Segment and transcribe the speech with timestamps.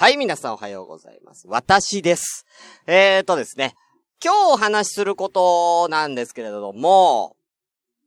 [0.00, 1.46] はい、皆さんおはようございます。
[1.46, 2.46] 私です。
[2.86, 3.74] えーとですね、
[4.24, 7.36] 今日お話しすることなんですけれども、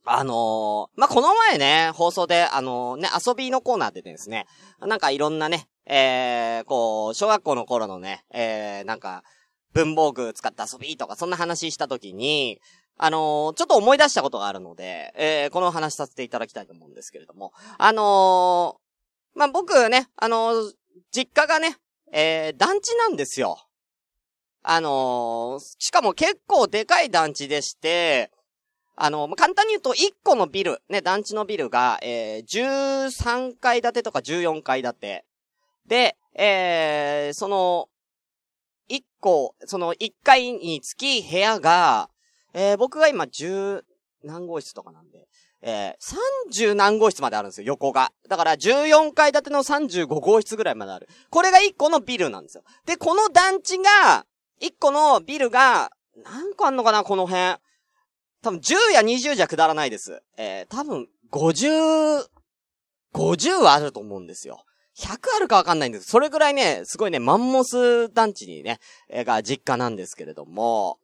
[0.04, 4.48] あのー、まあ、この前ね、放送で、あのー、ね、遊びのコーナーでですね、
[4.82, 9.24] なんかいろんなね、えー、こう、小学校の頃のね、えー、なんか、
[9.74, 12.60] 文房具使った遊びとか、そんな話したときに、
[12.98, 20.74] あのー、ちょっと思い出したことがあるので、えー、この話させていただきたいと思うんですけれども、あのー、まあ、僕ね、あのー、
[21.16, 21.78] 実家がね、
[22.12, 23.58] えー、団地なんですよ。
[24.62, 28.32] あのー、しかも結構でかい団地でして、
[28.96, 35.26] あの、簡単に言うと1個のビル、ね、団地のビルが、えー、13階建てとか14階建て。
[35.88, 37.90] で、えー、その、
[38.90, 42.10] 1個、その1階につき部屋が、
[42.54, 43.84] えー、僕が今10
[44.24, 45.28] 何号室とかなんで、
[45.66, 48.12] えー、30何号室まであるんですよ、横が。
[48.28, 51.08] だから14階建ての35号室ぐらいまである。
[51.30, 52.64] これが1個のビルなんですよ。
[52.86, 54.26] で、この団地が、
[54.62, 55.92] 1個のビルが、
[56.24, 57.58] 何個あんのかな、この辺。
[58.42, 60.22] 多分10や20じゃくだらないです。
[60.38, 62.26] えー、多分50、
[63.14, 64.66] 50はあると思うんですよ。
[64.98, 66.10] 100あるかわかんないんです。
[66.10, 71.00] それぐらいね、すごいね、マンモス団地にね、えー、が実家なんですけれども、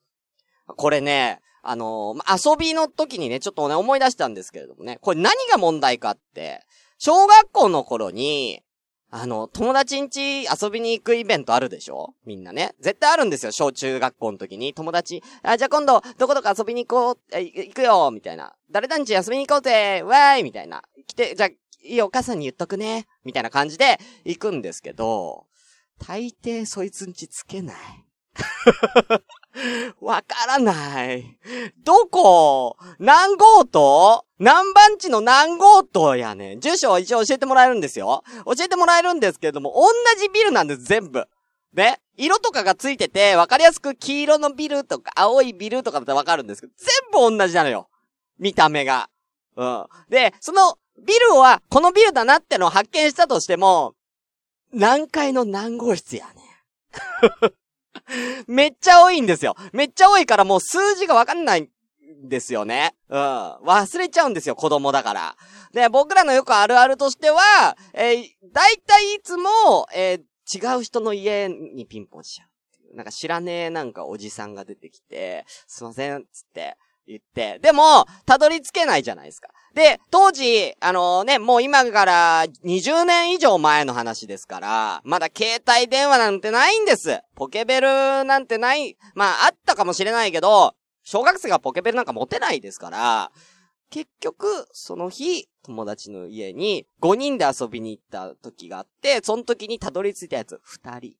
[0.67, 1.39] これね、
[1.71, 6.65] あのー、遊びの時にね、ちょっとね、思い出したんですけれどもね、これ何が問題かって、
[6.97, 8.63] 小学校の頃に、
[9.11, 12.15] あの、友達ん家遊びに行くイベントあるでしょ？
[12.25, 12.73] みんなね。
[12.79, 14.73] 絶対あるんですよ、小中学校の時に。
[14.73, 18.55] 友達、あ、じゃあ今度、どこどこ遊びに行こう、え、行くよみたいな。
[18.71, 20.81] 誰だんち遊びに行こうぜわーいみたいな。
[21.05, 23.05] 来て、じゃあ、いい、お母さんに言っとくね。
[23.23, 25.45] みたいな感じで行くんですけど、
[25.99, 27.75] 大抵そいつんちつけない。
[30.01, 31.37] わからない。
[31.83, 32.77] どこ？
[32.99, 34.25] 何号棟？
[34.39, 36.59] 何番地の何号棟やねん。
[36.61, 38.23] 住所は一応教えてもらえるんですよ。
[38.45, 39.87] 教えてもらえるんですけれども、同
[40.19, 41.27] じビルなんです、全部。
[41.73, 47.89] ね色とかがついてて、わかりやすく黄色のビルとか、青いビルとかだったらわかるんですけど、全部同じなのよ。
[48.37, 49.09] 見た目が。
[49.55, 49.85] うん。
[50.09, 53.93] で、その、ビルは、このビルだなってのを発見したとしても、
[54.73, 56.41] 何階の何号室やね
[57.47, 57.53] ん。
[58.47, 59.55] めっちゃ多いんですよ。
[59.73, 61.69] めっちゃ多いからもう数字がわかんないん
[62.23, 62.95] ですよね。
[63.09, 63.17] うん。
[63.17, 65.35] 忘れちゃうんですよ、子供だから。
[65.73, 72.95] で、僕らのよくあるあるとしては、えー、大体いつも、えー、違う人の家にピンポンしちゃう。
[72.95, 77.59] なんか知らねえなんかおじさんが出てきて、すいません、つって言って。
[77.59, 79.49] でも、たどり着けないじゃないですか。
[79.79, 87.21] で、当時、あのね、もう今から20年以上前の話ですから、まだ携帯電話なんてないんです。
[87.33, 87.87] ポケベル
[88.25, 93.31] なんてない、まああったかもしれないけど、小学生がポケベルなんか持てないですから、
[93.89, 101.15] 結局、その日、友達の家に5人で遊びに行った時があって、その時にたどり着いたやつ2人。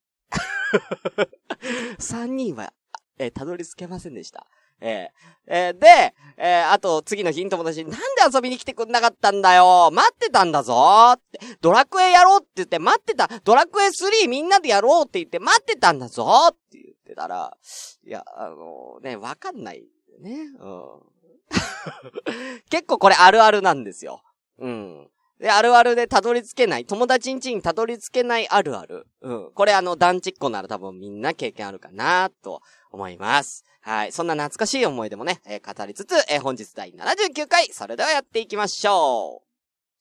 [1.97, 2.73] 3人は、
[3.17, 4.47] えたどり着けませんでした。
[4.81, 17.57] えー、えー、で、えー、あと、次の日に友達に、なんで遊びに来てくんなかったんだよ待ってたんだぞって、ドラクエやろうって言って待ってた、ドラクエ3みんなでやろうって言って待ってたんだぞって言ってたら、
[18.05, 19.83] いや、あのね、わかんない
[20.21, 20.49] ね。
[20.59, 21.09] うん。
[22.69, 24.21] 結構これあるあるなんですよ。
[24.59, 25.09] うん。
[25.39, 29.07] で、あるあるでたどり着けない、友達ん家にたどり着けないあるある。
[29.21, 29.51] うん。
[29.53, 32.61] これあの、団地っ子なら多分みんな経験あるかなと
[32.91, 33.63] 思います。
[33.89, 34.11] はい。
[34.11, 39.47] そんな懐かしい思い出もね、えー、語りつつ、えー、本日第79回、それではやっていきましょう。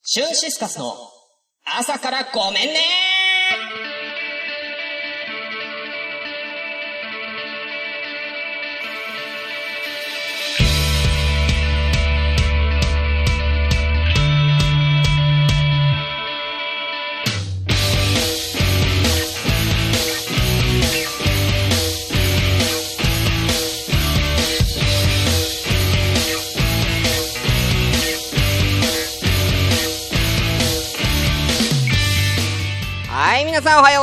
[0.03, 0.94] シュンシスカスの
[1.65, 3.28] 朝からごめんね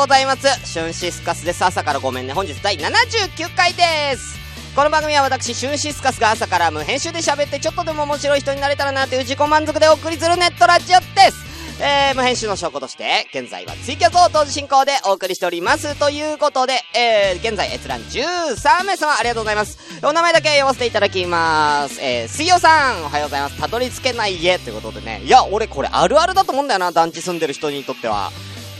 [0.05, 0.47] ございます。
[0.71, 1.65] シュンシスカスです。
[1.65, 2.33] 朝からごめんね。
[2.33, 4.37] 本日第79回です。
[4.75, 11.81] この番組は私、シュンシスカスが朝から無編集で喋ってちょっとでも面白い人になれたらなという自己満足でお送りするネットラジオです。
[11.81, 15.95] えー、無編集の証拠として、現在はツイキャスを同時進行でお送りしております。
[15.97, 19.79] ということで、えー、現在閲覧13名様ありがとうございます。
[20.03, 21.99] お名前だけ読ませていただきます。
[21.99, 23.59] えー、水曜さん、おはようございます。
[23.59, 25.23] たどり着けない家ということでね。
[25.25, 28.31] いや、俺これあるあるだと思うんだよな、団地住んでる人にとっては。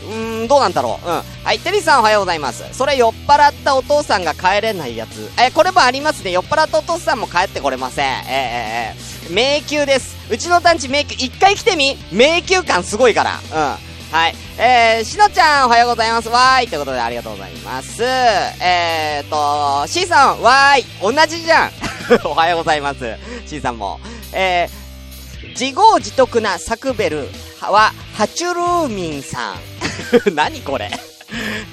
[0.06, 1.08] うーん、どうなんだろう。
[1.08, 1.22] うん。
[1.44, 2.64] はい、テリーさんおはようございます。
[2.72, 5.30] それ酔っ払ったお父さんが帰れないやつ。
[5.40, 6.30] え、これもありますね。
[6.30, 8.06] 酔っ払ったお父さんも帰ってこれません。
[8.06, 10.16] え、えー、えー、迷宮です。
[10.30, 13.40] うちの団地迷宮、一回来てみ迷宮感すごいから。
[13.52, 13.86] うん。
[14.12, 14.34] はい。
[14.58, 16.28] えー、しのちゃん、おはようございます。
[16.28, 16.68] わーい。
[16.68, 18.02] ということで、ありがとうございます。
[18.04, 20.84] えーと、C さん、わーい。
[21.02, 21.70] 同じじゃん。
[22.24, 23.16] おはようございます。
[23.46, 24.00] C さんも。
[24.32, 27.28] えー、自業自得なサクベル
[27.60, 29.56] は、ハチュルーミンさん。
[30.32, 31.05] 何これ。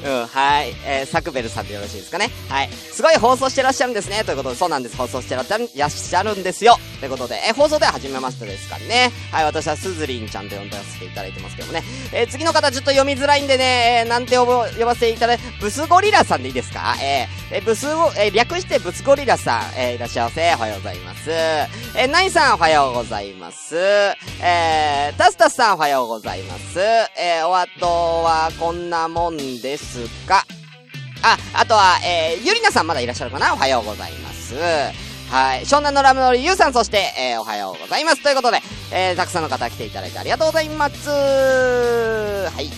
[0.06, 0.74] うん、はい。
[0.86, 2.30] えー、サクベルさんでよろしいですかね？
[2.50, 2.70] はい。
[2.72, 4.24] すごい放送してらっしゃるんですね。
[4.24, 4.98] ということで、そうなんです。
[4.98, 6.78] 放送してらっしゃるらっしゃるんですよ。
[7.00, 9.12] ということで、えー、放送では初めましてですかね？
[9.32, 11.84] はい、私はスズリンちゃんと呼んでさせていただいてますけどもね。
[12.12, 16.96] えー、次の方ちょっと読みづらいんでね、えー、なんて呼ば呼ばせていただいて、ブスゴリラさんでいいですか？
[17.02, 20.54] え、えー、ブスゴ、えー、略してブスゴリラさん、えー、いらっしゃいませ。
[20.56, 21.32] おはようございます。
[21.32, 23.76] えー、ナイさんおはようございます。
[23.76, 26.80] えー、タスタスさんおはようございます。
[26.80, 27.86] えー、お後
[28.24, 30.46] はこんなもんでですか
[31.24, 33.54] あ、あとは、えー、ゆりなさんまだいらっしゃるかな？
[33.54, 34.56] おはようございます。
[35.32, 35.62] はい。
[35.62, 38.22] 湘南のラムノリゆうさん、そして、えー、おはようございます。
[38.22, 38.60] ということで、
[38.92, 41.10] えー、たくさんの方来ていただいてありがとうございます。
[41.10, 42.70] はい。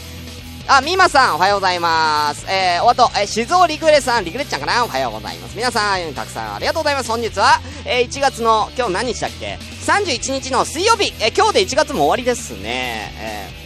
[0.68, 2.46] あ、みまさん、おはようございます。
[2.48, 4.86] えー、おあと、えー、静尾リグレさん、リグレちゃんかな？
[4.86, 5.58] おはようございます。
[5.58, 7.10] 皆さん、たくさんありがとうございます。
[7.10, 13.12] 本日は、えー、1月の、今日何日だっけ ?31 日の水曜日、えー、今日で1月も終わりですね。
[13.20, 13.65] えー、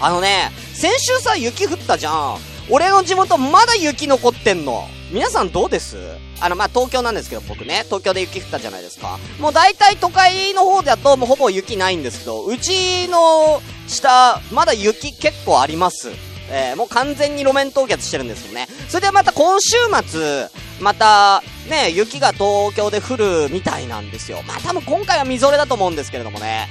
[0.00, 2.38] あのね、先週さ、雪降ったじゃん。
[2.70, 4.86] 俺の地元まだ雪残ってんの。
[5.10, 5.96] 皆さんどうです？
[6.40, 9.18] あの、まあ、東京なんですけど、僕ね、東京で雪降ったじゃないですか。
[9.40, 16.10] もう大体都会の方だともうほぼ雪ないんですけど、うちの下、まだ雪結構あります。
[16.50, 18.68] えー、もう完全に路面凍結してるんですよね。
[18.88, 20.48] それでまた今週末、
[20.80, 24.42] また、ね、雪が東京で降るみたいなんですよ。
[24.46, 26.68] まあ、多分今回はみぞれだと思うんですけれどもね。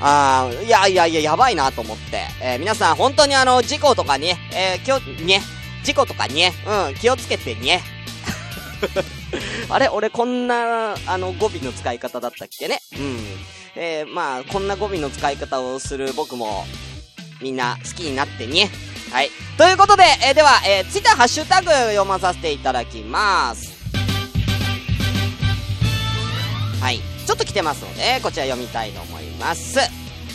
[0.00, 2.22] あー、いやいやいや、やばいなと思って。
[2.42, 5.42] えー、皆さん本当にあの、事故とかに、えー、気を、ね、
[5.84, 7.82] 事故とかに、うん、気をつけてね。
[9.68, 12.80] あれ俺こんな、あの、語尾の使い方だったっけね？
[12.94, 13.18] うん。
[13.76, 16.66] えー、まあ、こんな語尾の使い方をする僕も、
[17.40, 18.70] みんな好きになってね。
[19.12, 19.30] はい。
[19.58, 23.78] ということで、えー、では、えー、ツイッターハッシュタグ読まさせていただきます。
[26.80, 27.09] はい。
[27.30, 29.78] ちょっと来てますので、こちら読みたいと思います。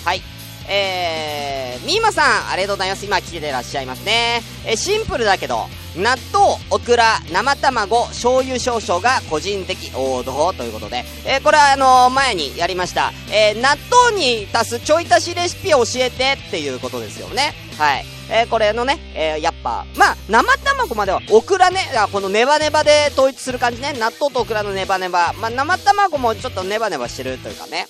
[0.06, 0.22] はい。
[0.70, 3.06] えー、みーまさん、ありがとうございます。
[3.06, 4.42] 今来てらっしゃいますね。
[4.66, 5.66] え、シンプルだけど、
[5.98, 13.12] 納豆、オクラ、生卵、醤油少々が個人的王道ということで、えー、これはあのー、前にやりました。
[13.30, 17.54] えー、納豆に足すちょい足しレシピを教えてっていうことですよね。
[17.78, 18.15] はい。
[18.30, 21.80] えー、これのね、えー、やっぱ、まあ、生卵までは、オクラね、
[22.12, 23.94] このネバネバで統一する感じね。
[23.94, 25.34] 納豆とオクラのネバネバ。
[25.40, 27.88] まあ、生卵もちょっとネバネバしてるというかね。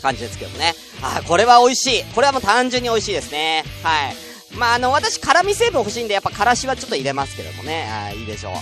[0.00, 0.74] 感じですけどね。
[1.02, 2.04] あ、これは美味しい。
[2.14, 3.64] これはもう単純に美味しいですね。
[3.82, 4.16] はい。
[4.56, 7.88] まあ、あの、私、辛味成分欲しいんで、やっぱ、辛子はちょっと入れますけどもね。
[7.90, 8.52] あいいでしょう。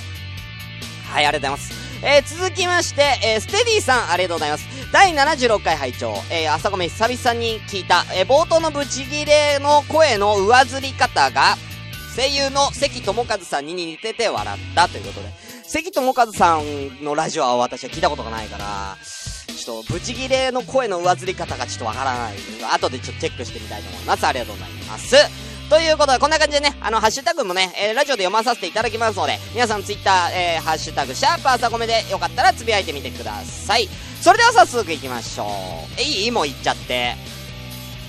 [1.13, 1.91] はい、ありがとうございます。
[2.03, 4.80] えー、続きまして、えー、ステディさん、ありがとうございます。
[4.93, 11.55] 第76回拝聴えー、朝ごめ久々に聞いた、えー、冒頭のブチギレの声の上ずり方が、
[12.17, 15.29] 声優の関智和さんに似てて笑ったということで、
[15.65, 22.35] 関智和さんのラジオは私は聞いたことがないから、ちょっと、ブチギレの声の上ずり方がちょっとわからない。
[22.75, 24.27] 後でちょっとチェックしてみたいと思います。
[24.27, 25.15] ありがとうございます。
[25.71, 33.89] ということで、こんな感じでね、あの、ハッシュタグもね、えー、ラジオで読まさせていただきますので、皆さんツイッター、えー、ハッシュタグ、シャープ朝コメでよかったらつぶやいてみてください。
[34.21, 35.49] それでは早速行きましょう。
[36.01, 36.31] え、い？
[36.31, 37.15] もう行っちゃって。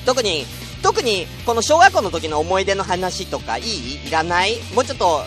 [0.06, 0.46] 特に、
[0.84, 4.08] 特に、この小学校の時の思い出の話とか、いい？
[4.08, 4.58] いらない？
[4.74, 5.22] もうちょっと、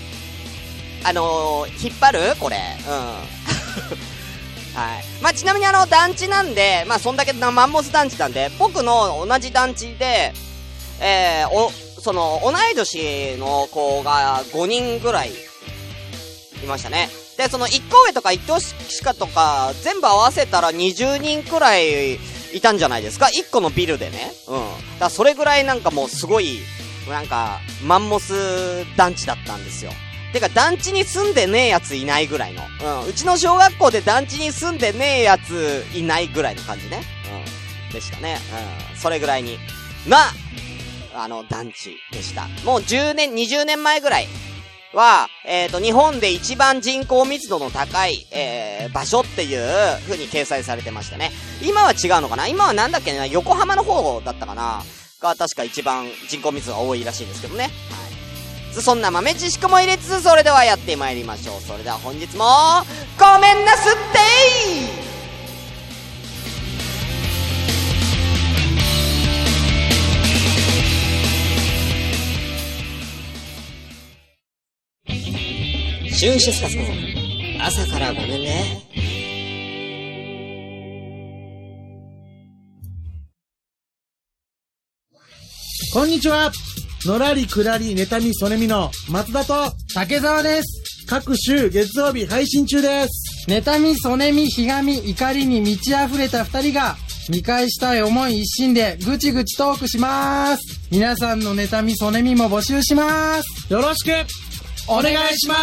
[1.04, 2.18] あのー、引っ張る？
[2.38, 2.56] これ。
[2.86, 2.94] うん。
[4.74, 5.04] はい。
[5.22, 10.32] まあ、ちなみにあの、団地なんで、まあ、そんだけマンモス団地なんで、僕の同じ団地で、
[11.00, 15.30] えー、お、その、同い年の子が5人ぐらい、
[16.62, 17.08] いましたね。
[17.36, 22.14] で、その、1個上とか1個下とか、全部合わせたら20人くらい
[22.52, 24.32] いたんじゃないですか ?1 個のビルでね。
[24.46, 24.54] うん。
[24.54, 26.60] だからそれぐらいなんかもうすごい、
[27.08, 28.32] なんか、マンモス
[28.96, 29.92] 団地だったんですよ。
[30.32, 32.62] てか、団地に住んでねえやついないぐらいの。
[33.02, 33.08] うん。
[33.08, 37.02] うちの小学校で団地に住んでねえやついないぐらいの感じね。
[37.88, 37.92] うん。
[37.92, 38.38] でしたね。
[38.92, 38.98] うん。
[38.98, 39.58] それぐらいに。
[40.06, 40.32] な、
[41.14, 42.48] あの、団地でした。
[42.64, 44.28] もう10年、20年前ぐらい
[44.94, 49.60] は、えっ、ー、と、日本で一番人口密度の高い、えー、場所っていう
[50.02, 51.32] 風に掲載されてましたね。
[51.62, 52.46] 今は違うのかな？
[52.46, 54.82] 今はなんだっけな横浜の方だったかな？
[55.20, 57.64] が確か一番人口密度が多いらしいんですけどね。
[57.64, 57.72] はい。
[58.82, 61.60] そんな豆知識も入れつつ、それではやってまいりましょう。
[61.60, 62.44] それでは本日も、
[63.18, 65.13] ごめんなすってー
[76.14, 76.84] シュンシスカスの
[77.60, 78.80] 朝からごめんね。
[85.92, 86.52] こんにちは。
[87.04, 91.06] のらりくらり、妬み、そねみの松田と竹澤です。
[91.08, 93.50] 各週月曜日配信中です。
[93.50, 96.96] 妬み、そねみ、ひがみ、怒りに満ち溢れた二人が、
[97.28, 100.60] 見返したい思い一心でぐちぐちトークします。
[100.92, 103.72] 皆さんの妬み、そねみも募集します。
[103.72, 104.10] よろしく
[104.88, 105.54] お願いしま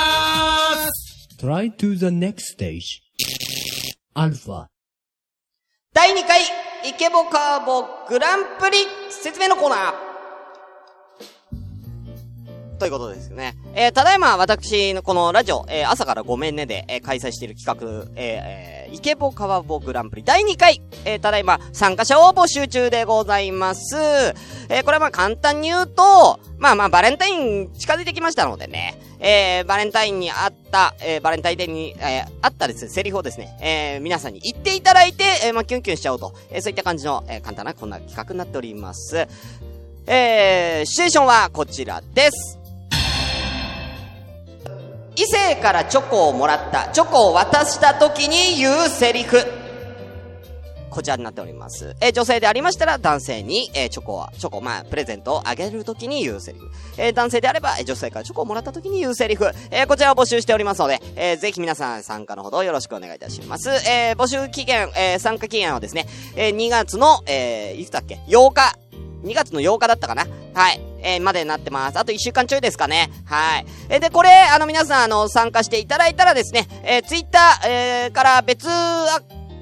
[0.91, 1.27] す。
[1.39, 3.01] Try to the next stage.
[4.15, 4.67] Alpha.
[5.93, 6.41] 第2回、
[6.89, 8.77] イケボカーボグランプリ
[9.09, 9.93] 説明のコーナー。
[12.79, 13.55] ということですよね。
[13.75, 23.95] えーただいま私のこのラジオ、えー朝からごめんねで、えー開催している企画、えーえーイケボカワボグランプリ第2回、えーただいま参加者を募集中でございます。
[24.69, 39.27] えーこれはまあ簡単に言うと、まあまあバレンタイン近づいてきましたのでね、えーバレンタインにあった、えーバレンタインデーに、えーあったですね、セリフをですね、えー皆さんに言っていただいて、えーまあキュンキュンしちゃおうと、えーそういった感じの、えー簡単なこんな企画になっております。
[40.07, 42.57] えー、シチュエーションはこちらです。
[45.15, 49.60] 異性からチョコをもらった、チョコを渡した時に言うセリフ。
[50.91, 51.95] こちらになっております。
[52.01, 56.69] えー女性でありましたら男性に、えーチョコは、チョコ、まあ、プレゼントをあげる時に言うセリフ。
[56.97, 59.49] えー男性であれば、え女性からチョコをもらった時に言うセリフ。
[59.71, 63.69] えーこちらを募集しておりますので、えーぜひ皆さん参加のほどよろしくお願いいたします。
[63.89, 66.05] えー募集期限、えー参加期限はですね、
[66.35, 68.77] えー2月の、えーいつだっけ ?8 日。
[69.23, 70.25] 2月の8日だったかな？
[70.53, 70.81] はい。
[71.03, 71.97] えーまでなってます。
[71.99, 73.09] あと1週間ちょいですかね。
[73.25, 73.65] はい。
[73.89, 78.67] えーで、これ、あの、皆さん、あの、参加していただいたらですね、えー、ツイッター、えーから別、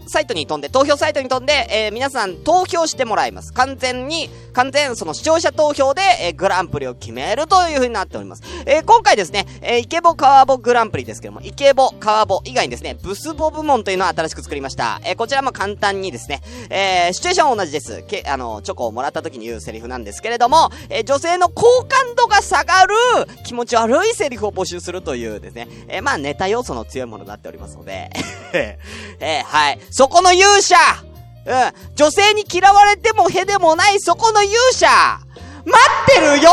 [0.09, 3.53] サイトに飛んで、投票サイトに飛んで、えー皆さん投票してもらいます。
[3.53, 8.43] 完全に、完全その視聴者投票で、えーグランプリを決めるという風になっております。
[8.65, 14.99] えー今回ですね、えーイケボカワボグランプリですけども、イケボカワボ以外にですね、ブスボ部門というのを新しく作りました。
[15.05, 18.03] えーこちらも簡単にですね、えーシチュエーションは同じです。
[18.07, 22.95] け、あの、チョコをもらった時に言うセリフなんですけれども、えー女性の好感度が下がる
[23.45, 28.09] 気持ち悪いセリフを募集するというですね、えーまあネタ要素の強いものになっておりますので、
[28.53, 29.79] えーはい。
[29.99, 30.77] そこの勇者
[31.45, 31.95] うん。
[31.95, 34.87] 女性に嫌われてもへでもないそこの勇者
[35.65, 36.51] 待ってるよ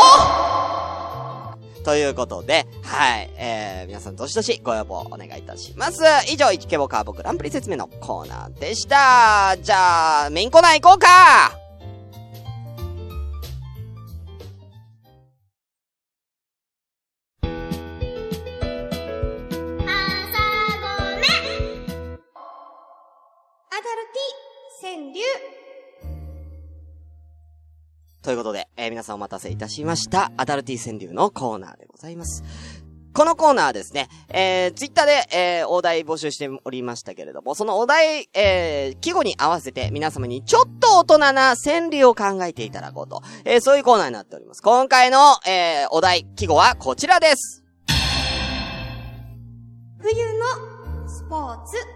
[1.85, 3.31] ということで、はい。
[3.37, 6.03] えー、皆さんどしどしご要望お願いいたします。
[6.29, 9.57] 以上、イケボカーボグランプリ説明のコーナーでした。
[9.63, 11.66] じゃあ、メインコーナー行こうか
[29.07, 30.33] さんお待たせいたしました。
[30.37, 32.45] アダルティ川柳のコーナーでございます。
[33.15, 44.61] このコーナーはですね、えー、ツイッターで、えー、お題募集しておりましたけれども、そのお題、えー、季語に合わせて皆様にちょっと大人な川柳を考えていただこうと、えー、そういうコーナーになっております。
[44.61, 47.65] 今回の、えー、お題、季語はこちらです。
[49.99, 51.96] 冬のスポーツ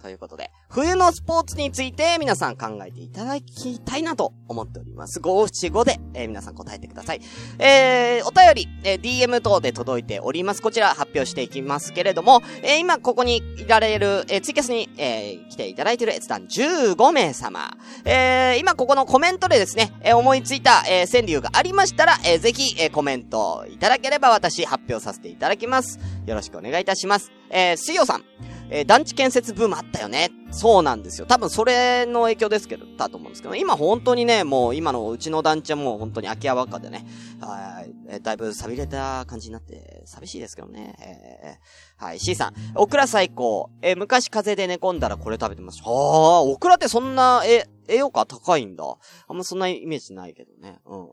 [0.00, 5.18] ということで、冬のスポーツについて皆さん考えていただきたいなと思っております。
[5.18, 7.20] 五七五で、えー皆さん答えてください。
[7.58, 10.62] えー、お便り、えー DM 等で届いております。
[10.62, 17.76] こちら発表していきますけれども、えー今ここにいられる、えーツイキャスに、えー来ていただいている閲覧15名様。
[18.04, 25.98] えー今ここのコメントでですね、えー思いついた、えー川柳がありましたら、えーぜひ、えーコメントいただければ私発表させていただきます。
[26.26, 27.32] よろしくお願いいたします。
[27.50, 28.24] えー、水曜さん。
[28.70, 30.30] えー団地建設ブームあったよね。
[30.50, 31.26] そうなんですよ。
[31.26, 37.06] 多分それの影響ですけど、だと思うんですけど、今本当にね、もう今のうちの団地はもう本当に空き家ばっかでね、
[37.40, 40.96] はい、えーだいぶ錆びれた感じになって、寂しいですけどね。
[41.00, 43.70] えーはい、C さん、オクラ最高。
[43.80, 45.88] えー昔風邪で寝込んだらこれ食べてました。
[45.88, 48.84] はあ、オクラってそんな、え、栄養価高いんだ。
[49.28, 50.78] あんまそんなイメージないけどね。
[50.84, 51.08] うんうん。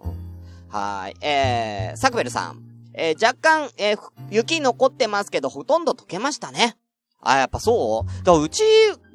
[0.67, 2.74] はい、えー、サクベルさん。
[2.97, 3.99] えー若干、えー
[4.31, 6.77] 雪残ってますけど、ほとんど溶けましたね。
[7.21, 8.23] あ、やっぱそう？
[8.23, 8.63] だからうち、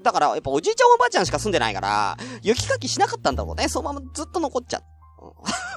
[0.02, 3.68] だから、やっぱおじいちゃんおばあちゃんしか住んでないから、雪かきしなかったんだろうね。
[3.68, 4.82] そのままずっと残っちゃう。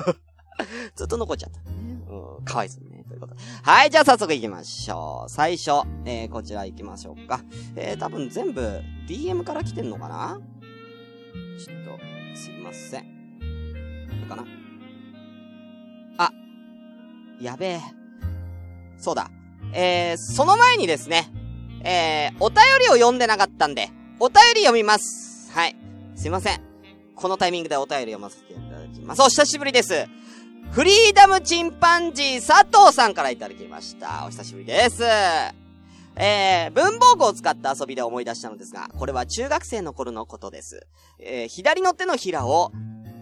[0.07, 0.15] うん
[0.95, 1.59] ずっと残っちゃった。
[1.61, 3.03] うん、かわいそうね。
[3.07, 3.41] ということで。
[3.63, 5.29] はい、じゃあ早速行きましょう。
[5.29, 7.41] 最初、えー、こちら行きましょうか。
[7.75, 8.61] えー、多分全部
[9.07, 10.39] DM から来てんのかな？
[11.59, 11.99] ちょっと、
[12.39, 13.03] すいません。
[13.03, 13.07] こ
[14.21, 14.45] れかな、
[17.41, 17.81] やべえ。
[18.97, 19.29] そうだ。
[19.73, 21.31] えー、その前にですね、
[21.83, 25.51] えー、お便りを読んでなかったんで、お便り読みます。
[25.51, 25.75] はい。
[26.15, 26.61] すいません。
[27.15, 29.21] このタイミングでお便り読ませていただきます。
[29.21, 30.07] お久しぶりです。
[30.71, 34.25] フリーダムチンパンジー佐藤さんからいただきました。
[34.25, 35.03] お久しぶりです。
[36.15, 40.87] えー、文房具を使った遊びで思い出したのですが、これは中学生の頃のことです。
[41.19, 42.71] えー、左の手のひらを、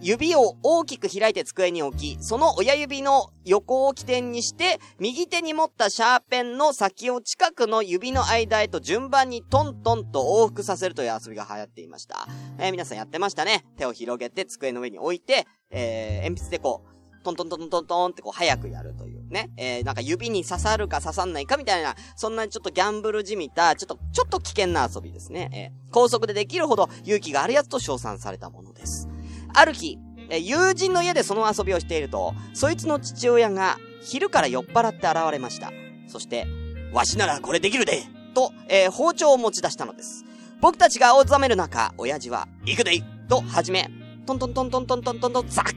[0.02, 12.26] 指を大きく開いて机に置き、その親指の横を起点にして、右手に持ったシャーペンの先を近くの指の間へと順番にトントンと往復させるという遊びが流行っていました。
[12.58, 13.64] えー、皆さんやってましたね。
[13.76, 19.50] 手を広げて机の上に置いて、えー、鉛筆でこう、トントントントントンってこう早くやるというね。
[19.56, 25.50] えー、なんか指に刺さるか刺さんないかみたいな、そんなちょっとギャンブルじみた、ちょっと、ちょっと危険な遊びですね。
[25.52, 29.08] えー、高速でできるほど勇気があるやつと称賛されたものです。
[29.54, 29.98] ある日、
[30.30, 35.72] え友人の家でその遊びをしていると、そいつの父親が昼から酔っ払って現れました。
[36.06, 36.46] そして、
[36.92, 38.02] わしならこれできるで
[38.34, 40.24] と、えー、包丁を持ち出したのです。
[40.60, 43.90] 僕たちが青ざめる中、親父は、行くでいと始め、
[44.26, 45.74] トントントントントントントンとザックう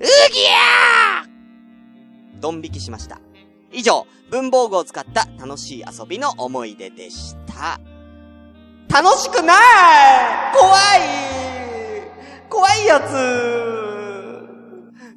[0.00, 3.20] ぎやードン引きしました。
[3.72, 7.80] 以上、文房具を使った楽しい遊びの思い出でした。
[8.88, 9.56] 楽しくない
[10.52, 10.76] 怖
[11.58, 11.61] い
[12.52, 13.12] 怖いやつ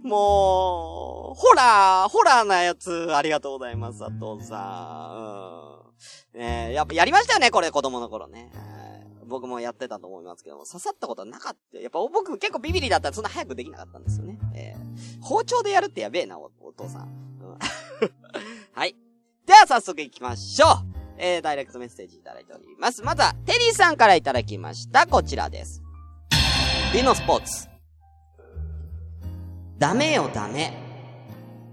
[0.04, 5.84] もう、ホラー、ホラーなやつ、ありがとうございます、佐藤さ
[6.34, 6.38] ん。
[6.38, 6.40] うん。
[6.40, 8.54] ねやっぱやりましたよね、これ、子供の頃ね。
[9.28, 11.80] 僕もやってたと思いますけども、刺さったことはなかった。
[11.80, 14.38] やっぱ僕結構ビビリだったらそんな早くできなかったんですよね。
[14.54, 17.02] えー、包丁でやるってやべえな、おお父さん。
[17.02, 17.58] うん、
[18.72, 18.96] はい。
[19.46, 20.70] では早速行きましょう。
[21.18, 23.02] えー、ダイレクトメッセージいただいております。
[23.02, 25.08] まずは、テリーさんからいただきました。
[25.08, 25.85] こちらです。
[26.96, 27.68] ビノスポーツ。
[29.78, 30.72] ダメよダメ。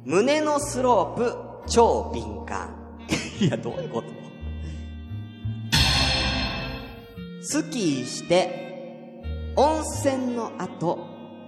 [0.05, 2.75] 胸のスロープ、超敏感。
[3.41, 4.09] いや、どういうこと？
[7.41, 9.23] スキーして、
[9.55, 10.99] 温泉の後、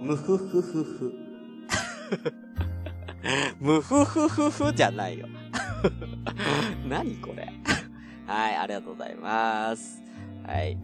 [0.00, 1.12] ムフフフフ。
[3.58, 5.26] ムフフフフじゃないよ。
[6.88, 7.52] 何これ？
[8.24, 10.00] はい、ありがとうございます。
[10.46, 10.78] はい。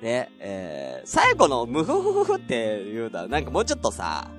[0.00, 4.30] で、えー、最後のムフフフって言うのは、なんかもうちょっとさ、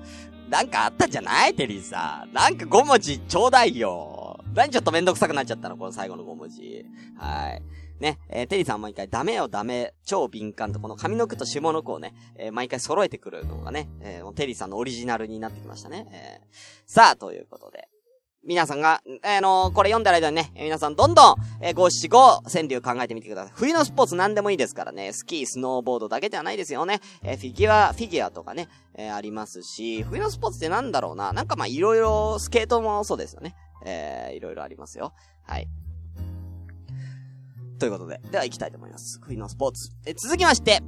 [0.48, 2.26] なんかあったんじゃないテリーさ。
[2.32, 4.40] なんか5文字ちょうだいよ。
[4.54, 6.86] 何ちょっとめんどくさくなっちゃったのこの最後の5文字。
[7.16, 7.62] はい。
[8.00, 16.06] ね、えー、テリーさん毎回ダメよダメ、超敏感とこの上の句と下の句をね、えー、毎回揃えてくるのがね、えー、テリーさんのオリジナルになってきましたね。
[16.12, 17.88] えー、さあ、ということで。
[18.48, 23.52] 皆さんが、あのー、これ読んだ間にね、皆さんどんどん、えー、五七五、川柳考えてみてください。
[23.54, 27.00] 冬のスポーツ何でもいいですからね、スキー、スノーボードだけではないですよね。
[27.22, 31.34] えー、フィギュア、フィギュアとかね、え、ありますし、冬のスポーツってなんだろうな。
[31.34, 33.54] なんかまあいろいろ、スケートもそうですよね。
[33.84, 35.12] えー、いろいろありますよ。
[35.42, 35.68] はい。
[37.78, 39.20] ということで、では行きたいと思います。
[39.24, 39.90] 冬のスポーツ。
[40.06, 40.80] え、続きまして、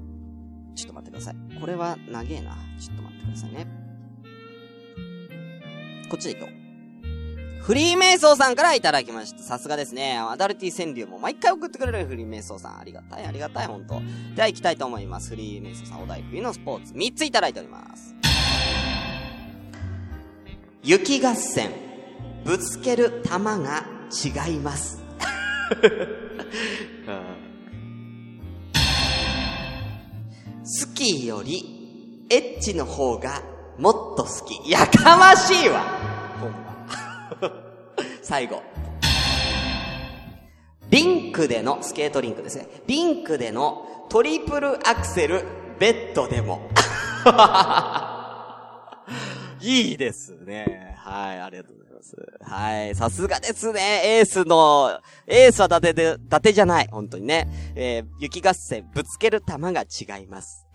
[0.77, 1.61] ちょっと待ってください。
[1.61, 2.57] これは長えな。
[2.81, 3.67] ちょっと待ってくださいね。
[6.09, 6.60] こっちで行こう。
[7.63, 9.43] フリーメイソーさんからいただきました。
[9.43, 10.19] さすがですね。
[10.19, 12.79] アダルティ川柳も毎回送ってくれるフリーメイソーさん。
[12.79, 14.01] ありがたい、ありがたい、ほんと。
[14.35, 15.31] では行きたいと思います。
[15.31, 18.15] フリーメイソーさんお題冬のスポーツ3ついただいております。
[20.83, 21.71] 雪合戦。
[22.45, 25.03] ぶつける玉が違います。
[30.65, 33.43] スキーより、エッチの方が
[33.79, 34.71] もっと好き。
[34.71, 36.70] やかましいわ。
[38.23, 38.63] 最後。
[40.89, 42.67] リンクでの、スケートリンクですね。
[42.87, 45.45] リンクでのトリプルアクセル、
[45.79, 46.69] ベッドでも。
[49.61, 50.97] いいですね。
[50.99, 52.17] はい、ありがとうございます。
[52.43, 54.19] はい、さすがですね。
[54.19, 56.89] エースの、エースは伊達で、伊達じゃない。
[56.91, 57.49] 本当にね。
[57.75, 60.67] えー、雪合戦、ぶつける球が違います。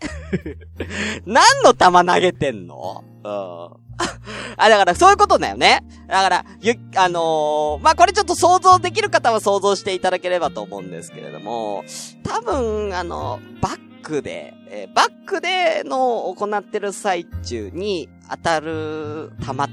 [1.26, 3.04] 何の球投げてんの？
[3.24, 3.86] うん。
[4.56, 5.80] あ、だからそういうことだよね。
[6.06, 11.84] だから、ゆ、あのー、まあ、これちょっと想像できる方は想像していただければと思うんですけれども、
[12.22, 19.68] 多分、あの、バックで、えー、バックでの行ってる最中に当たる弾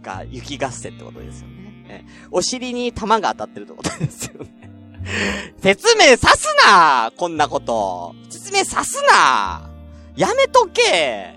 [0.00, 1.84] が雪合戦ってことですよね。
[1.88, 4.70] えー、お尻に弾が当たってるってことですよね。
[5.62, 8.14] 説明さすなこんなこと。
[8.30, 9.70] 説明さすな
[10.16, 11.34] やめとけ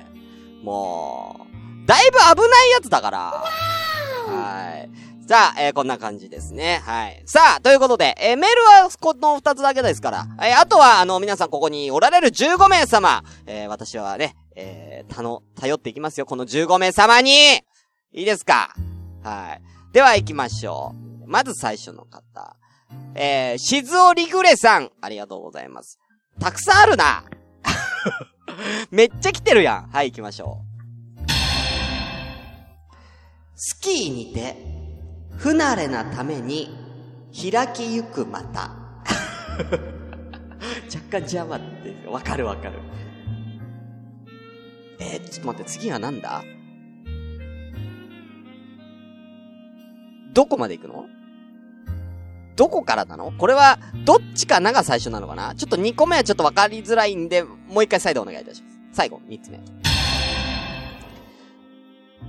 [0.64, 1.46] も
[1.84, 3.44] う、だいぶ危ないやつだから。
[5.30, 6.82] さあ、えー、こんな感じですね。
[6.84, 7.22] はい。
[7.28, 17.32] さあ、ということで、えー、メールはこの二つだけですから、えー、あとは、あの、皆さんここにおられる15名様、え、私はね、えー、たの、頼っていきますよ、この15名様に
[18.12, 18.74] いいですか？
[19.24, 19.94] はい。
[19.94, 21.30] では行きましょう。
[21.30, 22.56] まず最初の方。
[23.14, 26.00] えー、しずおりぐれさん、ありがとうございます。
[26.40, 27.24] たくさんあるな
[28.90, 29.90] めっちゃ来てるやん。
[29.92, 31.32] はい、行きましょう。
[33.56, 34.79] スキーにて、
[35.40, 36.78] 不慣れなために
[37.34, 38.72] 開きゆくまた。
[40.94, 42.80] 若干邪魔って、わかるわかる。
[45.00, 46.44] えー、ちょっと待って、次はなんだ？
[50.34, 51.06] どこまで行くの？
[52.58, 53.32] どこからなの？
[53.32, 55.56] これは、どっちかなが最初なのかな？
[55.56, 58.76] ちょっと2個目はちょっとわかりづらいんで、もう一回再度お願いいたします。
[58.92, 59.62] 最後、3つ目。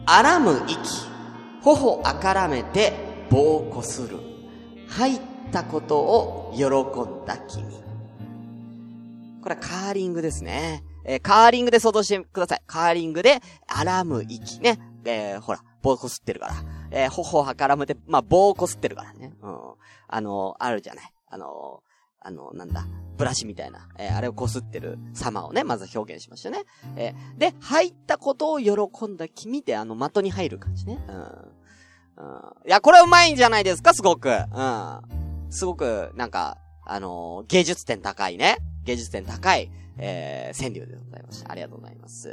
[0.07, 1.10] あらむ息、
[1.63, 2.93] 頬あからめて
[3.31, 4.19] 棒をこする。
[4.89, 5.21] 入っ
[5.53, 7.65] たことを喜んだ君。
[9.43, 10.85] これはカーリングですね。
[11.05, 12.63] えー、カーリングで想像してください。
[12.67, 14.79] カーリングで、あらむ息ね。
[15.05, 16.55] えー、ほら、棒こすってるから。
[16.91, 19.33] えー、頬はからめて、まあ、棒をこすってるからね。
[19.43, 19.59] うん。
[20.09, 21.13] あのー、あるじゃない。
[21.29, 22.85] あのー、あのー、なんだ、
[23.17, 26.65] ブラシみたいな、えー、あれをこすってる様をね、まず表現しましたね。
[26.97, 31.03] えー、で、入ったことを喜んだ君で、あの、的に入る感じね。
[31.09, 31.50] うん。
[32.67, 34.29] いや、これうまいんじゃないですか、すごく。
[34.29, 35.01] うん。
[35.51, 38.59] すごく、なんか、あのー、芸術点高いね。
[38.85, 41.53] 芸術点高い、えー、川柳でございました。
[41.53, 42.31] ありがとうございます。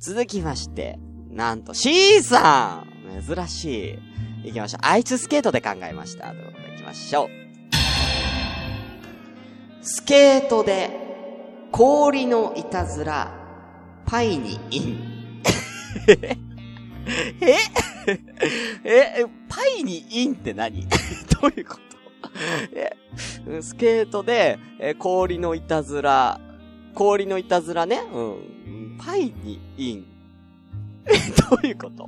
[0.00, 0.98] 続きまして、
[1.30, 3.98] なんと、C さん珍しい。
[4.44, 4.80] 行きましょう。
[4.84, 6.30] アイススケートで考えました。
[6.30, 7.28] ということで行きましょう。
[9.82, 10.90] スケートで、
[11.72, 13.32] 氷のいたずら、
[14.06, 15.42] パイにイン。
[17.40, 17.56] え？
[18.84, 20.86] え、パイにインって何？
[21.40, 21.80] どういうこと？
[22.72, 22.96] え、
[23.60, 26.40] スケートで、え、氷のいたずら、
[26.94, 28.98] 氷のいたずらね、うん。
[28.98, 30.06] パイにイン。
[31.06, 31.12] え、
[31.50, 32.06] どういうこと？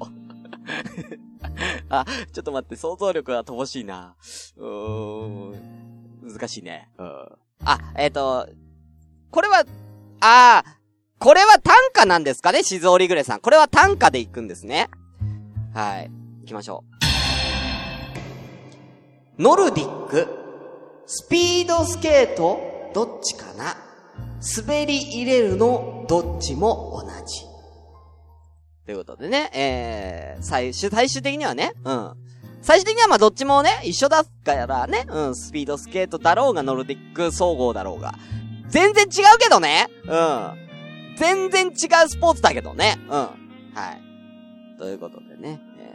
[1.89, 4.15] あ、ちょっと待って、想像力が乏しいな。
[4.57, 6.31] うーん。
[6.33, 6.89] 難しいね。
[6.99, 7.07] うん。
[7.65, 8.49] あ、えっ、ー、と、
[9.31, 9.65] これは、
[10.21, 10.80] ああ、
[11.23, 12.63] これは短歌なんですかね？
[12.63, 13.41] 静織ぐれさん。
[13.41, 14.89] これは短歌で行くんですね。
[15.75, 16.11] はい。
[16.41, 16.83] 行きましょ
[19.39, 19.43] う。
[19.43, 20.27] ノルディック、
[21.07, 22.59] スピードスケート、
[22.95, 23.77] どっちかな？
[24.57, 27.43] 滑り入れるの、どっちも同じ。
[28.87, 32.15] ということでね、えー、最終、最終的にはね、うん。
[32.63, 38.15] 最終的にはまあどっちもね、一緒だからね、うん、スピードスケートだろうが、ノルディック総合だろうが。
[38.69, 40.70] 全然違うけどねうん。
[41.21, 41.75] 全然違う
[42.09, 42.99] スポーツだけどね。
[43.05, 43.11] うん。
[43.11, 43.29] は
[43.93, 44.79] い。
[44.79, 45.95] ということでね、え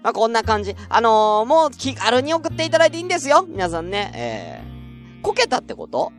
[0.00, 0.74] ー、まあこんな感じ。
[0.88, 3.44] あのー、もう気軽に送っていただいていいんですよ。
[3.46, 6.10] 皆さんね、えー、こけたってこと？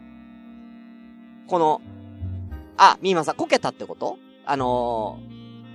[1.48, 1.82] この、
[2.78, 4.20] あ、みーまさん、こけたってこと？
[4.46, 5.18] あの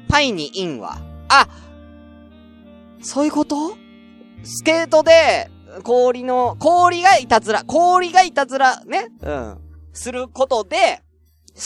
[0.07, 1.49] ー、パイにインは、あ、
[3.03, 3.77] そういうこと？
[4.45, 5.51] スケートで、
[5.83, 9.59] 氷の、氷がいたずら、氷がいたずら、ね、うん、
[9.93, 11.03] することで、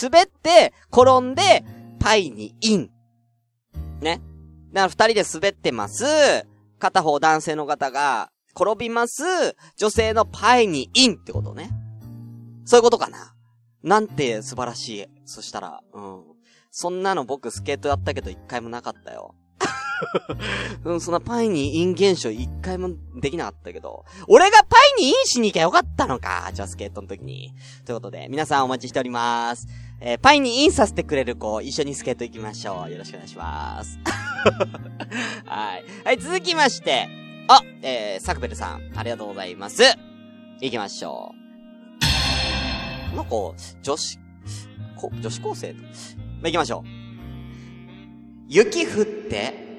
[0.01, 1.65] 滑って、転んで、
[1.99, 2.91] パイにイン。
[4.01, 4.21] ね。
[4.73, 6.05] だから二人で滑ってます。
[6.79, 9.23] 片方男性の方が、転びます。
[9.77, 11.71] 女性のパイにインってことね。
[12.65, 13.35] そういうことかな。
[13.83, 15.07] なんて素晴らしい。
[15.25, 16.23] そしたら、うん。
[16.71, 19.35] そんなの僕スケートやったけど一回もなかったよ。
[20.85, 26.51] うん、そんなパイにイン現象一回もできなかったけど、俺がパイにインしに行きゃよかったのか。
[26.53, 27.55] じゃあスケートの時に。
[27.85, 29.67] ということで、皆さんお待ちしております。
[30.01, 32.91] えー、パイにインさせてくれる子、一緒にスケート行きましょう。
[32.91, 33.99] よろしくお願いします。
[35.47, 35.85] はい。
[36.05, 37.09] はい、続きまして。
[37.49, 39.83] あ、えー、サクベルさん、ありがとうございます。
[40.61, 41.33] 行きましょ
[43.13, 43.17] う。
[43.17, 43.31] なんか、
[43.83, 44.19] 女子、
[44.97, 45.75] こ、女子高生？
[46.41, 46.89] ま、行きましょう。
[48.49, 49.72] 雪降って、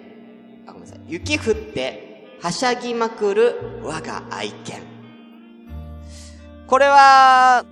[0.65, 1.01] あ、ごめんなさい。
[1.07, 4.81] 雪降って、はしゃぎまくる我が愛犬。
[6.67, 7.65] これは、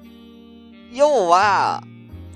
[0.94, 1.84] 要は、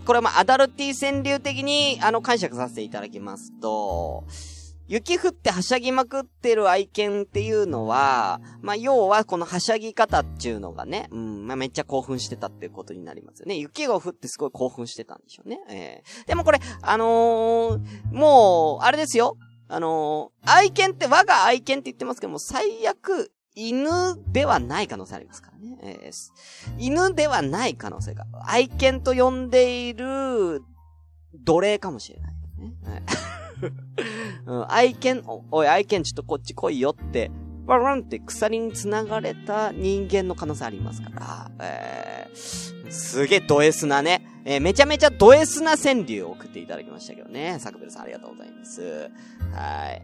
[0.06, 4.26] これはまあ、アダルティ川柳的に、あの、解釈させていただきますと、
[4.88, 13.56] 雪降ってはしゃぎまくってる愛犬っていうのは、まあ、要はこのはしゃぎ方っていうのがね、うん、まあ、めっちゃ興奮してたっていうことになりますよね。
[13.56, 15.60] 雪が降ってすごい興奮してたんでしょうね。
[15.70, 17.80] えー、でもこれ、あのー、
[18.12, 19.38] もう、あれですよ。
[19.68, 23.90] あのー、愛犬って我が愛犬って言ってますけども、最悪、犬
[24.32, 25.78] ではない可能性ありますからね。
[25.82, 26.32] えー、
[26.78, 28.26] 犬ではない可能性が。
[28.46, 30.62] 愛犬と呼んでいる、
[31.34, 32.76] 奴隷かもしれない、ね。
[32.86, 33.04] はい
[34.46, 37.32] うん、愛犬、お、おい愛犬ちょっとこっち来いよって、
[37.66, 47.58] バランって鎖に繋がれた人間の可能性ありますから、えー、すげえド S なね、えー、めちゃめちゃド S な川柳を送っていただきましたけどね。
[47.60, 49.10] サクベルさんありがとうございます。
[49.54, 50.02] はい。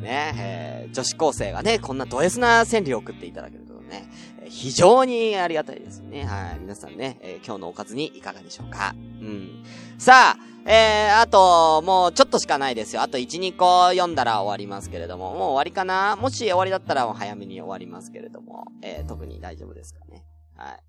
[0.00, 4.08] ね、えー、女子高生がね、こんなド S な川柳を送っていただけるとね、
[4.50, 6.24] 非常にありがたいですね。
[6.24, 6.58] はい。
[6.58, 8.94] 皆さんね、えー、今日のおかずにいかがでしょうか？
[8.96, 9.64] うん。
[9.96, 13.02] さあ、えー、あと、もうちょっとしかないですよ。
[13.02, 16.16] あと1、2個読んだら終わりますけれども、もう終わりかな？
[16.16, 20.24] もし終わりだったらもう早めに終わりますけれども、えー、特に大丈夫ですかね。
[20.56, 20.80] はい。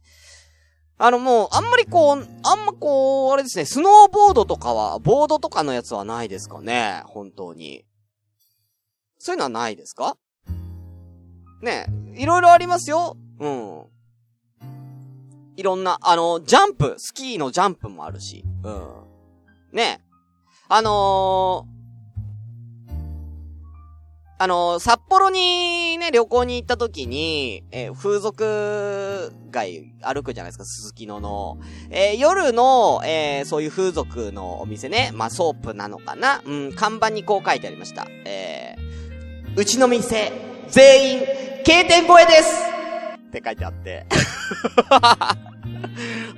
[0.97, 7.03] あのもう、あんまりこう、あんまこう、あれですね、スノーボードとかは、ボードとかのやつはないですかね？
[7.05, 7.85] 本当に。
[9.19, 10.17] そういうのはないですか？
[11.61, 13.15] ねいろいろありますよ。
[13.41, 13.83] うん。
[15.57, 18.45] いろんな、あの、ジャンプ、スキーのジャンプもあるし。
[18.63, 18.83] うん。
[19.73, 20.01] ね
[20.69, 21.81] あのー、
[24.37, 31.57] あのー、札幌にね、旅行に行った時に、えー風俗街歩くじゃないですか、すすきのの。
[31.89, 38.07] えー夜の、えそういう風俗のお店ね、まあ、ソープなのかなうん、看板にこう書いてありました。
[38.25, 38.91] えー
[39.57, 40.31] うちの店、
[40.69, 41.19] 全員、
[41.65, 42.71] K 点超えです
[43.31, 44.05] って書いてあって。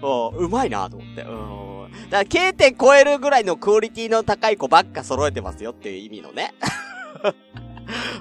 [0.01, 1.23] お ううまいなと思って。
[1.23, 2.09] うん。
[2.09, 6.53] だから K 点超えるぐらいのクオリティの高い子ばっか揃えてますよっていう意味のね。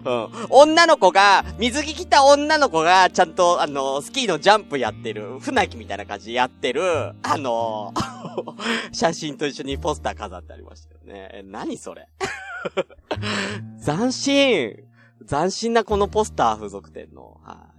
[0.04, 0.28] うん。
[0.50, 6.82] 女の子が、水着着た女の子が、ちゃんと、あの、スキーのジャンプやってる、船木みたいな感じでやってる、
[7.22, 7.94] あの、
[8.92, 11.30] 写真と一緒にポスター飾ってありましたよね。
[11.32, 12.08] え、何それ？
[13.84, 14.92] 斬新
[15.28, 17.40] 斬新なこのポスター付属店の。
[17.44, 17.71] はい。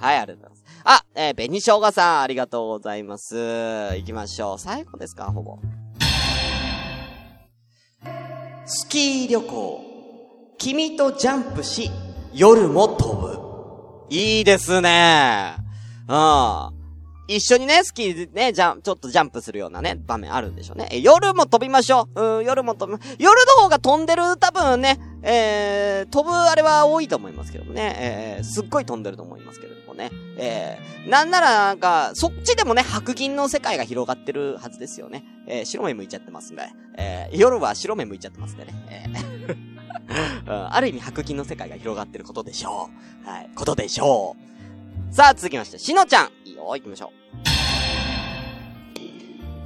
[0.00, 0.64] はい、ありがとうございます。
[0.84, 3.36] あ、えー、紅生姜さん、ありがとうございます。
[3.36, 4.58] 行きましょう。
[4.58, 5.58] 最後ですかほぼ。
[8.64, 9.84] スキー旅行。
[10.58, 11.90] 君とジャンプし、
[12.32, 13.38] 夜も飛ぶ。
[14.08, 15.54] いいですね。
[16.08, 16.79] うん。
[17.36, 20.88] 一緒にね、スキーでね、ジャン、ちょっとジャンプするようなね、場面あるんでしょうね。
[20.90, 22.38] え、夜も飛びましょう。
[22.38, 28.36] うん、夜も飛び、夜の方が飛んでる多分ね、えー、飛ぶあれは多いと思いますけどもね。
[28.38, 30.10] えー、すっごい飛んでると思いますけれどもね。
[30.38, 35.24] えー、なんならなんか、そっちでもね、白銀の世界が広がってるはずですよね。
[35.46, 36.62] えー、白目向いちゃってますんで。
[36.96, 38.74] えー、夜は白目向いちゃってますんでね。
[38.88, 39.70] えー
[40.46, 42.90] うん、ある意味白銀の世界が広がってることでしょ
[43.24, 43.28] う。
[43.28, 45.14] はい、ことでしょう。
[45.14, 46.30] さあ、続きまして、しのちゃん。
[46.74, 47.40] いい、行きましょう。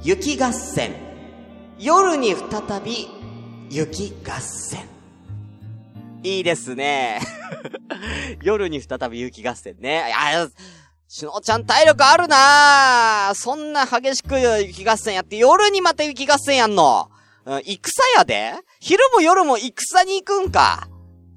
[0.03, 0.93] 雪合戦。
[1.77, 3.07] 夜に再び、
[3.69, 4.87] 雪合戦。
[6.23, 7.19] いいですね。
[8.41, 10.05] 夜に再び雪合戦ね。
[10.07, 10.49] いや、
[11.07, 17.09] しのちゃん体力あるなそんな激しく雪合戦やって、夜にまた雪合戦やんの。
[17.45, 17.79] うん、戦
[18.15, 20.87] やで昼も夜も戦に行くんか。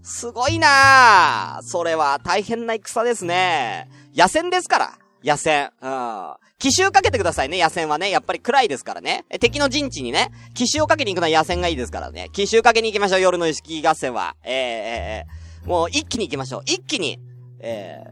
[0.03, 3.91] すごいなそれは大変な戦ですね。
[4.17, 4.99] 野戦ですから。
[5.25, 5.71] 野戦。
[5.81, 6.35] うん。
[6.59, 8.11] 奇襲かけてくださいね、野戦はね。
[8.11, 9.25] やっぱり暗いですからね。
[9.41, 12.31] 敵の陣地にね、奇襲をかけに行くのは野戦がいいですからね。
[12.33, 14.37] 奇襲かけに行きましょう、夜の雪合戦は。
[14.43, 16.63] えー、えー、もう一気に行きましょう。
[16.67, 17.21] 一気に、
[17.61, 18.03] え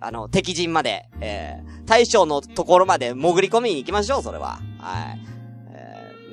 [0.00, 4.60] ー、あの、敵陣まで、えー、大将のところまで潜り込みに行きましょう、それは。
[4.78, 5.34] はい。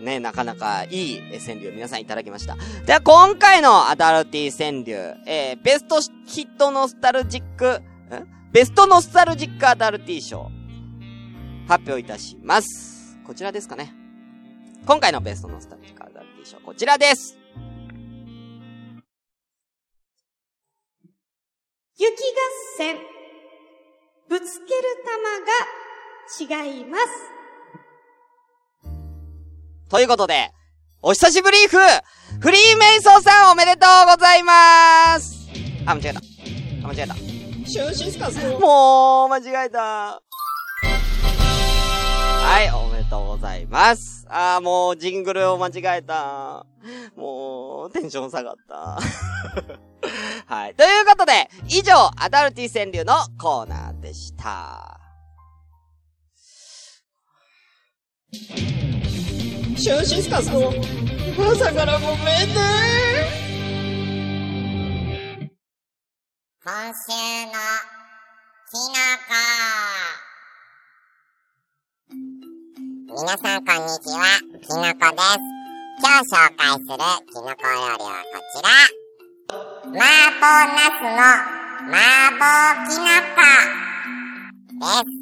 [0.01, 2.57] ね、なかなかいい川柳を皆さんいただきました。
[2.85, 7.81] では、今回のアダルティ川柳、えー、ベストヒットノスタルジック、
[8.51, 10.51] ベストノスタルジックアダルティ賞、
[11.69, 13.17] 発表いたします。
[13.25, 13.93] こちらですかね。
[14.85, 17.37] 今回のベストノスタルジックアダルティ賞、こちらです。
[21.97, 22.13] 雪合
[22.77, 22.97] 戦。
[24.27, 24.81] ぶつける
[26.47, 27.05] 球が違います。
[29.89, 30.51] ということで、
[31.01, 31.77] お久しぶりフ
[32.41, 35.49] フリーメイソーさんおめでとうございます
[35.85, 36.19] あ、間違えた。
[36.19, 37.30] あ、間違えた。
[37.71, 39.79] シュンシスカスもう、間違えた。
[39.79, 40.21] は
[42.61, 44.25] い、おめでとうございます。
[44.27, 46.65] あー、もう、ジングルを間違えた。
[47.15, 48.99] もう、テンション下がった。
[50.53, 50.75] はい。
[50.75, 54.99] ということで、以上、アダルティ川柳のコーナーでした。
[58.33, 60.73] シュンシスカスの
[61.37, 62.17] 朝からごめん
[62.53, 63.50] ね
[66.63, 67.57] 今週の
[68.69, 68.93] きの
[69.25, 69.33] こ。
[73.17, 74.21] 皆さんこんにちは、
[74.61, 75.41] きのこです。
[75.97, 78.69] 今日紹介するきのこ料理はこちら。
[79.89, 80.05] 麻
[80.37, 81.17] 婆ナスの
[81.89, 81.97] 麻
[82.29, 82.45] 婆
[82.85, 83.41] きのこ
[84.77, 85.17] です。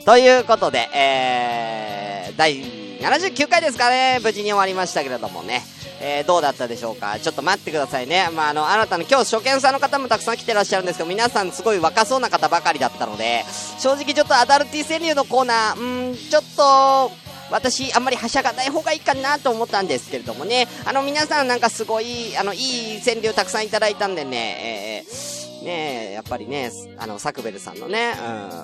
[0.00, 2.62] ー、ということで、えー、第
[3.00, 5.62] 79回ですかね、無事に終わりましたけれどもね。
[5.98, 7.18] えー、どうだったでしょうか？
[7.18, 8.28] ちょっと待ってくださいね。
[8.30, 13.44] まあ、あの、あなたの今日初見さんの方もたくさん来てらっしゃるんですけど、皆さんすごい若そうな方ばかりだったので、
[13.78, 17.10] 正直ちょっとアダルティ川柳のコーナー、うーん、ちょっと、
[17.50, 20.68] 私、あんまりはしゃがない方がいいかなと思ったんですけれどもね。
[20.84, 28.12] あの、皆さんなんかすごい、あの、いい川柳たくさんいただいたんでね、えーねえ、やっぱりね、あの、サクベルさんのね、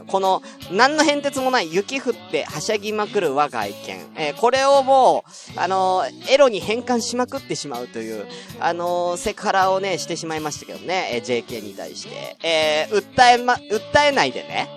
[0.01, 0.41] うん、この、
[0.71, 3.99] 何の変哲もない雪降ってはしゃぎまくる我が愛犬。
[4.17, 5.25] えーこれをも
[5.57, 8.27] う、あのエロに変換しまくってしまうという、
[8.61, 12.37] あのセクハラをね、してしまいましたけどね、えー JK に対して。
[12.43, 14.69] えー訴えま、訴えないでね。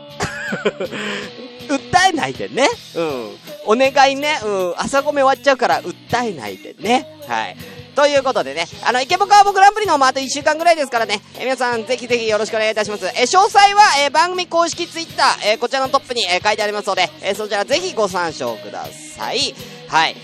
[1.67, 2.67] 訴えないでね。
[2.95, 3.29] うん。
[3.65, 4.39] お願いね。
[4.43, 4.73] うん。
[4.77, 7.07] 朝ごめ終わっちゃうから、訴えないでね。
[7.27, 7.57] はい。
[7.95, 13.05] ということでね、あの、イケボカーボグランプリの方もあと1週間ぐらいですからね、え皆さんぜひぜひよろしくお願いいたします。
[13.05, 19.55] え詳細は、え番組公式ツイッター、えこちらのトップに、え書いてありますので、えそちらぜひご参照ください。
[19.87, 20.15] はい。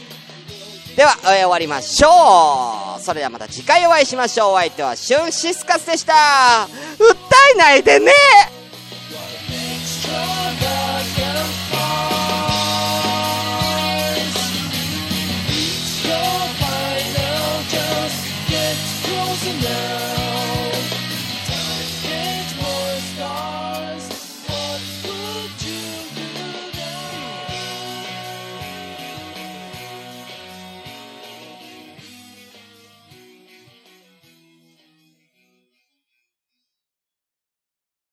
[0.97, 3.01] では、え終わりましょう。
[3.01, 4.53] それではまた次回お会いしましょう。
[4.53, 6.13] お相手は、シュンシスカスでした。
[6.99, 7.15] 訴
[7.55, 8.11] えないでね